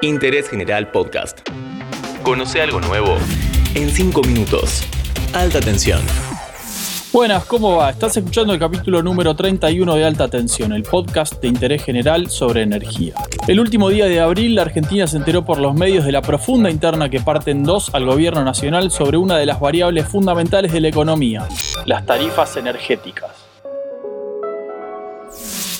Interés 0.00 0.48
General 0.48 0.92
Podcast. 0.92 1.40
Conoce 2.22 2.62
algo 2.62 2.80
nuevo 2.80 3.16
en 3.74 3.90
5 3.90 4.22
minutos. 4.22 4.84
Alta 5.34 5.58
tensión. 5.58 6.00
Buenas, 7.12 7.44
¿cómo 7.46 7.74
va? 7.74 7.90
Estás 7.90 8.16
escuchando 8.16 8.52
el 8.52 8.60
capítulo 8.60 9.02
número 9.02 9.34
31 9.34 9.96
de 9.96 10.04
Alta 10.04 10.28
Tensión, 10.28 10.72
el 10.72 10.84
podcast 10.84 11.40
de 11.42 11.48
interés 11.48 11.82
general 11.82 12.30
sobre 12.30 12.62
energía. 12.62 13.14
El 13.48 13.58
último 13.58 13.88
día 13.88 14.06
de 14.06 14.20
abril, 14.20 14.54
la 14.54 14.62
Argentina 14.62 15.08
se 15.08 15.16
enteró 15.16 15.44
por 15.44 15.58
los 15.58 15.74
medios 15.74 16.04
de 16.04 16.12
la 16.12 16.22
profunda 16.22 16.70
interna 16.70 17.08
que 17.08 17.18
parten 17.18 17.64
dos 17.64 17.92
al 17.92 18.04
gobierno 18.04 18.44
nacional 18.44 18.92
sobre 18.92 19.16
una 19.16 19.36
de 19.36 19.46
las 19.46 19.58
variables 19.58 20.06
fundamentales 20.06 20.72
de 20.72 20.80
la 20.80 20.88
economía, 20.88 21.48
las 21.86 22.06
tarifas 22.06 22.56
energéticas. 22.56 23.47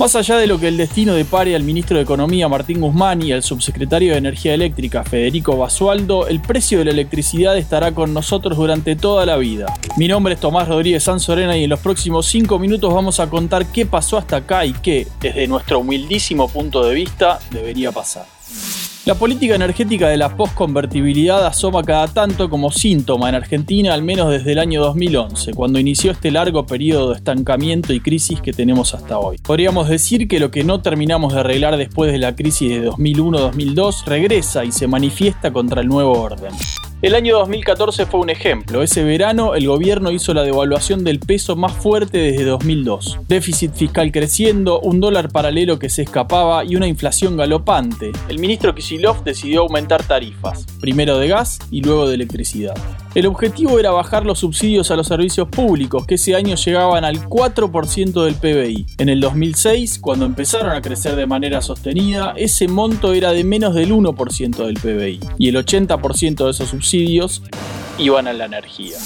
Más 0.00 0.16
allá 0.16 0.38
de 0.38 0.46
lo 0.46 0.58
que 0.58 0.68
el 0.68 0.78
destino 0.78 1.12
depare 1.12 1.54
al 1.54 1.62
ministro 1.62 1.98
de 1.98 2.04
Economía 2.04 2.48
Martín 2.48 2.80
Guzmán 2.80 3.20
y 3.20 3.32
al 3.32 3.42
subsecretario 3.42 4.12
de 4.12 4.16
Energía 4.16 4.54
Eléctrica 4.54 5.04
Federico 5.04 5.58
Basualdo, 5.58 6.26
el 6.26 6.40
precio 6.40 6.78
de 6.78 6.86
la 6.86 6.92
electricidad 6.92 7.58
estará 7.58 7.92
con 7.92 8.14
nosotros 8.14 8.56
durante 8.56 8.96
toda 8.96 9.26
la 9.26 9.36
vida. 9.36 9.66
Mi 9.98 10.08
nombre 10.08 10.32
es 10.32 10.40
Tomás 10.40 10.68
Rodríguez 10.68 11.02
Sanzorena 11.02 11.54
y 11.58 11.64
en 11.64 11.70
los 11.70 11.80
próximos 11.80 12.24
5 12.28 12.58
minutos 12.58 12.94
vamos 12.94 13.20
a 13.20 13.28
contar 13.28 13.66
qué 13.66 13.84
pasó 13.84 14.16
hasta 14.16 14.36
acá 14.36 14.64
y 14.64 14.72
qué, 14.72 15.06
desde 15.20 15.46
nuestro 15.46 15.80
humildísimo 15.80 16.48
punto 16.48 16.82
de 16.82 16.94
vista, 16.94 17.38
debería 17.50 17.92
pasar. 17.92 18.24
La 19.10 19.16
política 19.16 19.56
energética 19.56 20.08
de 20.08 20.16
la 20.16 20.36
postconvertibilidad 20.36 21.44
asoma 21.44 21.82
cada 21.82 22.06
tanto 22.06 22.48
como 22.48 22.70
síntoma 22.70 23.28
en 23.28 23.34
Argentina, 23.34 23.92
al 23.92 24.04
menos 24.04 24.30
desde 24.30 24.52
el 24.52 24.60
año 24.60 24.80
2011, 24.82 25.52
cuando 25.52 25.80
inició 25.80 26.12
este 26.12 26.30
largo 26.30 26.64
periodo 26.64 27.10
de 27.10 27.16
estancamiento 27.16 27.92
y 27.92 27.98
crisis 27.98 28.40
que 28.40 28.52
tenemos 28.52 28.94
hasta 28.94 29.18
hoy. 29.18 29.38
Podríamos 29.38 29.88
decir 29.88 30.28
que 30.28 30.38
lo 30.38 30.52
que 30.52 30.62
no 30.62 30.80
terminamos 30.80 31.34
de 31.34 31.40
arreglar 31.40 31.76
después 31.76 32.12
de 32.12 32.18
la 32.18 32.36
crisis 32.36 32.70
de 32.70 32.88
2001-2002 32.88 34.04
regresa 34.04 34.64
y 34.64 34.70
se 34.70 34.86
manifiesta 34.86 35.52
contra 35.52 35.80
el 35.80 35.88
nuevo 35.88 36.12
orden. 36.12 36.52
El 37.02 37.14
año 37.14 37.38
2014 37.38 38.04
fue 38.04 38.20
un 38.20 38.28
ejemplo. 38.28 38.82
Ese 38.82 39.02
verano 39.02 39.54
el 39.54 39.66
gobierno 39.66 40.10
hizo 40.10 40.34
la 40.34 40.42
devaluación 40.42 41.02
del 41.02 41.18
peso 41.18 41.56
más 41.56 41.72
fuerte 41.72 42.18
desde 42.18 42.44
2002. 42.44 43.20
Déficit 43.26 43.72
fiscal 43.72 44.12
creciendo, 44.12 44.80
un 44.80 45.00
dólar 45.00 45.30
paralelo 45.30 45.78
que 45.78 45.88
se 45.88 46.02
escapaba 46.02 46.62
y 46.62 46.76
una 46.76 46.86
inflación 46.86 47.38
galopante. 47.38 48.12
El 48.28 48.38
ministro 48.38 48.74
Kicillof 48.74 49.22
decidió 49.22 49.62
aumentar 49.62 50.02
tarifas, 50.02 50.66
primero 50.78 51.16
de 51.16 51.28
gas 51.28 51.58
y 51.70 51.80
luego 51.80 52.06
de 52.06 52.16
electricidad. 52.16 52.74
El 53.12 53.26
objetivo 53.26 53.80
era 53.80 53.90
bajar 53.90 54.24
los 54.24 54.38
subsidios 54.38 54.92
a 54.92 54.96
los 54.96 55.08
servicios 55.08 55.48
públicos, 55.48 56.06
que 56.06 56.14
ese 56.14 56.36
año 56.36 56.54
llegaban 56.54 57.04
al 57.04 57.28
4% 57.28 58.24
del 58.24 58.34
PBI. 58.36 58.86
En 58.98 59.08
el 59.08 59.20
2006, 59.20 59.98
cuando 59.98 60.26
empezaron 60.26 60.70
a 60.70 60.80
crecer 60.80 61.16
de 61.16 61.26
manera 61.26 61.60
sostenida, 61.60 62.34
ese 62.36 62.68
monto 62.68 63.12
era 63.12 63.32
de 63.32 63.42
menos 63.42 63.74
del 63.74 63.92
1% 63.92 64.64
del 64.64 64.74
PBI, 64.74 65.20
y 65.38 65.48
el 65.48 65.56
80% 65.56 66.44
de 66.44 66.50
esos 66.52 66.70
subsidios 66.70 67.42
iban 67.98 68.28
a 68.28 68.32
la 68.32 68.44
energía. 68.44 68.96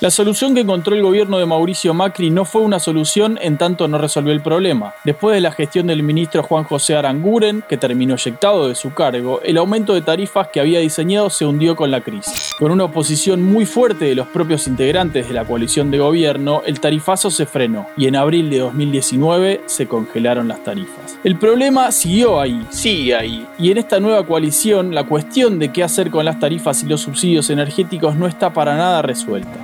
La 0.00 0.10
solución 0.10 0.54
que 0.54 0.62
encontró 0.62 0.96
el 0.96 1.02
gobierno 1.02 1.36
de 1.36 1.44
Mauricio 1.44 1.92
Macri 1.92 2.30
no 2.30 2.46
fue 2.46 2.62
una 2.62 2.78
solución 2.78 3.38
en 3.42 3.58
tanto 3.58 3.86
no 3.86 3.98
resolvió 3.98 4.32
el 4.32 4.40
problema. 4.40 4.94
Después 5.04 5.34
de 5.34 5.42
la 5.42 5.52
gestión 5.52 5.88
del 5.88 6.02
ministro 6.02 6.42
Juan 6.42 6.64
José 6.64 6.96
Aranguren, 6.96 7.62
que 7.68 7.76
terminó 7.76 8.14
eyectado 8.14 8.66
de 8.66 8.74
su 8.74 8.94
cargo, 8.94 9.42
el 9.44 9.58
aumento 9.58 9.92
de 9.92 10.00
tarifas 10.00 10.48
que 10.48 10.58
había 10.58 10.80
diseñado 10.80 11.28
se 11.28 11.44
hundió 11.44 11.76
con 11.76 11.90
la 11.90 12.00
crisis. 12.00 12.54
Con 12.58 12.72
una 12.72 12.84
oposición 12.84 13.42
muy 13.42 13.66
fuerte 13.66 14.06
de 14.06 14.14
los 14.14 14.26
propios 14.28 14.66
integrantes 14.68 15.28
de 15.28 15.34
la 15.34 15.44
coalición 15.44 15.90
de 15.90 15.98
gobierno, 15.98 16.62
el 16.64 16.80
tarifazo 16.80 17.30
se 17.30 17.44
frenó 17.44 17.86
y 17.98 18.06
en 18.06 18.16
abril 18.16 18.48
de 18.48 18.60
2019 18.60 19.60
se 19.66 19.86
congelaron 19.86 20.48
las 20.48 20.64
tarifas. 20.64 21.18
El 21.24 21.36
problema 21.36 21.92
siguió 21.92 22.40
ahí, 22.40 22.66
sigue 22.70 23.14
ahí, 23.14 23.46
y 23.58 23.70
en 23.70 23.76
esta 23.76 24.00
nueva 24.00 24.24
coalición 24.24 24.94
la 24.94 25.04
cuestión 25.04 25.58
de 25.58 25.70
qué 25.70 25.82
hacer 25.82 26.10
con 26.10 26.24
las 26.24 26.40
tarifas 26.40 26.82
y 26.82 26.86
los 26.86 27.02
subsidios 27.02 27.50
energéticos 27.50 28.16
no 28.16 28.26
está 28.26 28.50
para 28.54 28.78
nada 28.78 29.02
resuelta. 29.02 29.58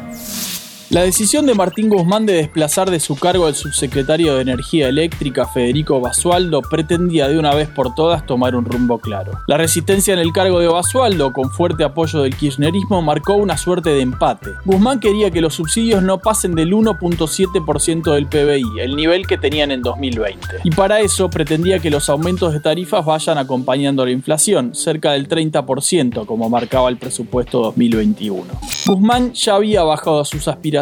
La 0.89 1.03
decisión 1.03 1.47
de 1.47 1.55
Martín 1.55 1.89
Guzmán 1.89 2.27
de 2.27 2.35
desplazar 2.35 2.93
de 2.93 3.01
su 3.01 3.17
cargo 3.17 3.47
al 3.47 3.57
subsecretario 3.57 4.37
de 4.37 4.43
Energía 4.43 4.89
Eléctrica 4.89 5.45
Federico 5.45 6.01
Basualdo 6.01 6.63
pretendía 6.63 7.27
de 7.27 7.41
una 7.41 7.53
vez 7.57 7.69
por 7.69 7.97
todas 7.97 8.25
tomar 8.25 8.55
un 8.55 8.65
rumbo 8.65 9.01
claro. 9.01 9.33
La 9.49 9.57
resistencia 9.57 10.15
en 10.15 10.21
el 10.21 10.33
cargo 10.33 10.61
de 10.61 10.69
Basualdo, 10.69 11.33
con 11.33 11.51
fuerte 11.51 11.83
apoyo 11.83 12.23
del 12.23 12.37
kirchnerismo, 12.37 13.03
marcó 13.03 13.35
una 13.35 13.57
suerte 13.59 13.91
de 13.91 14.01
empate. 14.01 14.53
Guzmán 14.65 15.01
quería 15.01 15.33
que 15.33 15.41
los 15.41 15.55
subsidios 15.55 16.05
no 16.05 16.21
pasen 16.21 16.55
del 16.55 16.73
1.7% 16.73 18.15
del 18.15 18.27
PBI, 18.27 18.81
el 18.81 18.95
nivel 18.95 19.27
que 19.27 19.39
tenían 19.39 19.73
en 19.73 19.83
2020. 19.83 20.39
Y 20.63 20.71
para 20.71 21.01
eso 21.01 21.29
pretendía 21.29 21.81
que 21.81 21.91
los 21.91 22.09
aumentos 22.09 22.53
de 22.53 22.61
tarifas 22.61 23.05
vayan 23.05 23.39
acompañando 23.39 24.05
la 24.05 24.13
inflación, 24.13 24.73
cerca 24.77 25.13
del 25.13 25.29
30%, 25.29 26.27
como 26.27 26.49
marcaba 26.49 26.89
el 26.91 26.97
presupuesto 26.97 27.61
2021. 27.61 28.45
Guzmán 28.87 29.33
ya 29.33 29.57
había 29.57 29.83
bajado 29.83 30.25
sus 30.25 30.47
aspiraciones 30.47 30.76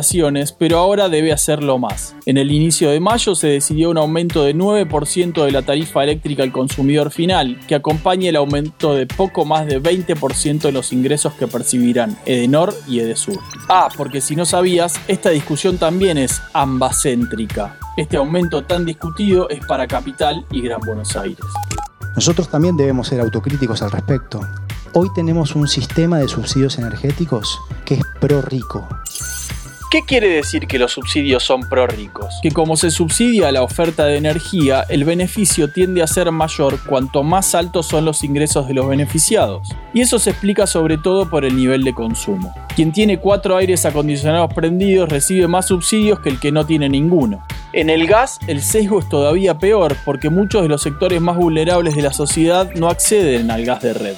pero 0.59 0.79
ahora 0.79 1.09
debe 1.09 1.33
hacerlo 1.33 1.79
más. 1.79 2.15
En 2.27 2.39
el 2.39 2.51
inicio 2.51 2.91
de 2.91 3.01
mayo 3.01 3.35
se 3.35 3.49
decidió 3.49 3.91
un 3.91 3.99
aumento 3.99 4.43
de 4.43 4.55
9% 4.55 5.45
de 5.45 5.53
la 5.53 5.63
tarifa 5.63 6.03
eléctrica 6.03 6.43
al 6.43 6.53
consumidor 6.53 7.11
final, 7.11 7.61
que 7.67 7.75
acompañe 7.75 8.29
el 8.29 8.37
aumento 8.37 8.95
de 8.95 9.07
poco 9.07 9.45
más 9.45 9.67
de 9.67 9.83
20% 9.83 10.61
de 10.61 10.73
los 10.73 10.93
ingresos 10.93 11.35
que 11.35 11.47
percibirán 11.47 12.17
Edenor 12.27 12.75
y 12.89 13.01
Edesur. 13.01 13.39
Ah, 13.69 13.89
porque 13.97 14.21
si 14.21 14.37
no 14.37 14.45
sabías, 14.45 14.95
esta 15.09 15.31
discusión 15.31 15.79
también 15.79 16.19
es 16.19 16.41
ambacéntrica. 16.53 17.79
Este 17.97 18.17
aumento 18.17 18.65
tan 18.65 18.85
discutido 18.85 19.49
es 19.49 19.65
para 19.67 19.87
Capital 19.87 20.45
y 20.51 20.63
Gran 20.63 20.81
Buenos 20.81 21.17
Aires. 21.17 21.45
Nosotros 22.15 22.49
también 22.49 22.77
debemos 22.77 23.09
ser 23.09 23.21
autocríticos 23.21 23.83
al 23.83 23.91
respecto. 23.91 24.41
Hoy 24.93 25.09
tenemos 25.13 25.57
un 25.57 25.67
sistema 25.67 26.19
de 26.19 26.29
subsidios 26.29 26.79
energéticos 26.79 27.61
que 27.85 27.95
es 27.95 28.03
pro 28.21 28.41
rico. 28.43 28.87
¿Qué 29.95 30.03
quiere 30.03 30.29
decir 30.29 30.67
que 30.67 30.81
los 30.81 30.91
subsidios 30.91 31.45
son 31.45 31.69
pro 31.69 31.87
ricos? 31.87 32.41
Que 32.43 32.51
como 32.51 32.77
se 32.77 32.91
subsidia 32.91 33.53
la 33.53 33.63
oferta 33.63 34.07
de 34.07 34.17
energía, 34.17 34.85
el 34.89 35.05
beneficio 35.05 35.71
tiende 35.71 36.03
a 36.03 36.09
ser 36.09 36.33
mayor 36.33 36.81
cuanto 36.85 37.23
más 37.23 37.55
altos 37.55 37.87
son 37.87 38.05
los 38.05 38.25
ingresos 38.25 38.67
de 38.67 38.75
los 38.75 38.89
beneficiados. 38.89 39.69
Y 39.93 40.01
eso 40.01 40.19
se 40.19 40.31
explica 40.31 40.67
sobre 40.67 40.99
todo 40.99 41.31
por 41.31 41.45
el 41.45 41.55
nivel 41.55 41.85
de 41.85 41.95
consumo. 41.95 42.53
Quien 42.75 42.91
tiene 42.91 43.21
cuatro 43.21 43.57
aires 43.57 43.87
acondicionados 43.87 44.53
prendidos 44.53 45.09
recibe 45.11 45.47
más 45.47 45.69
subsidios 45.69 46.19
que 46.19 46.31
el 46.31 46.41
que 46.41 46.51
no 46.51 46.67
tiene 46.67 46.89
ninguno. 46.89 47.47
En 47.73 47.89
el 47.89 48.09
gas 48.09 48.41
el 48.49 48.63
sesgo 48.63 48.99
es 48.99 49.09
todavía 49.09 49.61
peor 49.61 49.97
porque 50.05 50.29
muchos 50.29 50.63
de 50.63 50.69
los 50.71 50.83
sectores 50.83 51.21
más 51.21 51.37
vulnerables 51.37 51.95
de 51.95 52.03
la 52.03 52.13
sociedad 52.13 52.69
no 52.75 52.89
acceden 52.89 53.49
al 53.49 53.65
gas 53.65 53.81
de 53.81 53.95
red. 53.95 54.17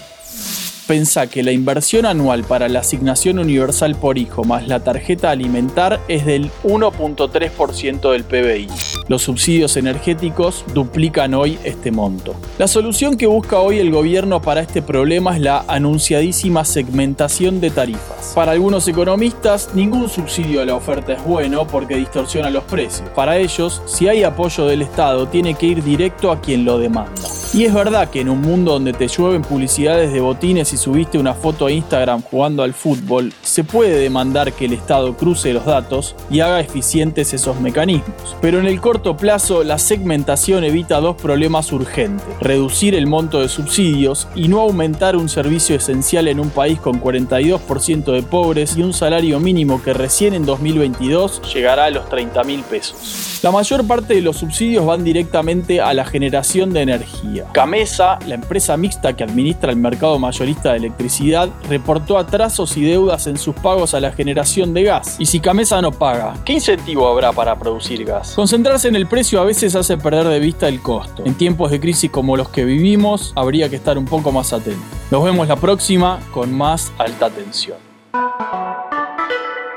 Pensá 0.86 1.26
que 1.26 1.42
la 1.42 1.50
inversión 1.50 2.06
anual 2.06 2.44
para 2.44 2.68
la 2.68 2.78
asignación 2.78 3.40
universal 3.40 3.96
por 3.96 4.18
hijo 4.18 4.44
más 4.44 4.68
la 4.68 4.84
tarjeta 4.84 5.32
alimentar 5.32 6.00
es 6.06 6.24
del 6.24 6.52
1.3% 6.62 8.12
del 8.12 8.22
PBI. 8.22 8.68
Los 9.08 9.22
subsidios 9.22 9.76
energéticos 9.76 10.64
duplican 10.74 11.34
hoy 11.34 11.58
este 11.64 11.90
monto. 11.90 12.36
La 12.58 12.68
solución 12.68 13.16
que 13.16 13.26
busca 13.26 13.58
hoy 13.58 13.80
el 13.80 13.90
gobierno 13.90 14.40
para 14.40 14.60
este 14.60 14.80
problema 14.80 15.34
es 15.34 15.42
la 15.42 15.64
anunciadísima 15.66 16.64
segmentación 16.64 17.60
de 17.60 17.70
tarifas. 17.70 18.32
Para 18.36 18.52
algunos 18.52 18.86
economistas, 18.86 19.70
ningún 19.74 20.08
subsidio 20.08 20.60
a 20.60 20.64
la 20.64 20.76
oferta 20.76 21.14
es 21.14 21.24
bueno 21.24 21.66
porque 21.66 21.96
distorsiona 21.96 22.48
los 22.48 22.62
precios. 22.62 23.08
Para 23.10 23.38
ellos, 23.38 23.82
si 23.86 24.06
hay 24.06 24.22
apoyo 24.22 24.66
del 24.66 24.82
Estado, 24.82 25.26
tiene 25.26 25.54
que 25.54 25.66
ir 25.66 25.82
directo 25.82 26.30
a 26.30 26.40
quien 26.40 26.64
lo 26.64 26.78
demanda. 26.78 27.22
Y 27.56 27.64
es 27.64 27.72
verdad 27.72 28.10
que 28.10 28.20
en 28.20 28.28
un 28.28 28.42
mundo 28.42 28.72
donde 28.72 28.92
te 28.92 29.08
llueven 29.08 29.40
publicidades 29.40 30.12
de 30.12 30.20
botines 30.20 30.74
y 30.74 30.76
subiste 30.76 31.16
una 31.16 31.32
foto 31.32 31.64
a 31.64 31.72
Instagram 31.72 32.20
jugando 32.20 32.62
al 32.62 32.74
fútbol, 32.74 33.32
se 33.40 33.64
puede 33.64 33.98
demandar 33.98 34.52
que 34.52 34.66
el 34.66 34.74
Estado 34.74 35.16
cruce 35.16 35.54
los 35.54 35.64
datos 35.64 36.14
y 36.30 36.40
haga 36.40 36.60
eficientes 36.60 37.32
esos 37.32 37.58
mecanismos. 37.58 38.36
Pero 38.42 38.58
en 38.58 38.66
el 38.66 38.78
corto 38.78 39.16
plazo, 39.16 39.64
la 39.64 39.78
segmentación 39.78 40.64
evita 40.64 41.00
dos 41.00 41.16
problemas 41.16 41.72
urgentes. 41.72 42.26
Reducir 42.42 42.94
el 42.94 43.06
monto 43.06 43.40
de 43.40 43.48
subsidios 43.48 44.28
y 44.34 44.48
no 44.48 44.60
aumentar 44.60 45.16
un 45.16 45.30
servicio 45.30 45.76
esencial 45.76 46.28
en 46.28 46.40
un 46.40 46.50
país 46.50 46.78
con 46.78 47.00
42% 47.00 48.12
de 48.12 48.22
pobres 48.22 48.76
y 48.76 48.82
un 48.82 48.92
salario 48.92 49.40
mínimo 49.40 49.82
que 49.82 49.94
recién 49.94 50.34
en 50.34 50.44
2022 50.44 51.40
llegará 51.54 51.86
a 51.86 51.90
los 51.90 52.06
30 52.10 52.44
mil 52.44 52.60
pesos. 52.64 53.40
La 53.42 53.50
mayor 53.50 53.86
parte 53.86 54.12
de 54.12 54.20
los 54.20 54.36
subsidios 54.36 54.84
van 54.84 55.04
directamente 55.04 55.80
a 55.80 55.94
la 55.94 56.04
generación 56.04 56.74
de 56.74 56.82
energía. 56.82 57.45
Camesa, 57.52 58.18
la 58.26 58.34
empresa 58.34 58.76
mixta 58.76 59.14
que 59.14 59.24
administra 59.24 59.70
el 59.70 59.76
mercado 59.76 60.18
mayorista 60.18 60.72
de 60.72 60.78
electricidad, 60.78 61.48
reportó 61.68 62.18
atrasos 62.18 62.76
y 62.76 62.82
deudas 62.82 63.26
en 63.26 63.38
sus 63.38 63.54
pagos 63.54 63.94
a 63.94 64.00
la 64.00 64.12
generación 64.12 64.74
de 64.74 64.84
gas. 64.84 65.16
Y 65.18 65.26
si 65.26 65.40
Camesa 65.40 65.80
no 65.80 65.92
paga, 65.92 66.34
¿qué 66.44 66.54
incentivo 66.54 67.08
habrá 67.08 67.32
para 67.32 67.58
producir 67.58 68.04
gas? 68.04 68.34
Concentrarse 68.34 68.88
en 68.88 68.96
el 68.96 69.06
precio 69.06 69.40
a 69.40 69.44
veces 69.44 69.74
hace 69.74 69.96
perder 69.96 70.28
de 70.28 70.38
vista 70.38 70.68
el 70.68 70.80
costo. 70.80 71.22
En 71.24 71.34
tiempos 71.34 71.70
de 71.70 71.80
crisis 71.80 72.10
como 72.10 72.36
los 72.36 72.48
que 72.48 72.64
vivimos, 72.64 73.32
habría 73.36 73.68
que 73.68 73.76
estar 73.76 73.98
un 73.98 74.04
poco 74.04 74.32
más 74.32 74.52
atento. 74.52 74.80
Nos 75.10 75.24
vemos 75.24 75.48
la 75.48 75.56
próxima 75.56 76.20
con 76.32 76.52
más 76.52 76.92
alta 76.98 77.30
tensión. 77.30 77.78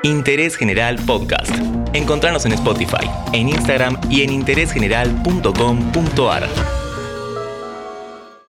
Interés 0.04 0.56
General 0.56 0.98
Podcast. 1.06 1.52
Encontrarnos 1.94 2.46
en 2.46 2.54
Spotify, 2.54 3.10
en 3.34 3.50
Instagram 3.50 4.00
y 4.10 4.22
en 4.22 4.32
interésgeneral.com.ar. 4.32 6.79